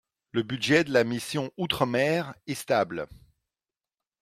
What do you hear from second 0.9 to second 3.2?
la mission Outre-mer est stable.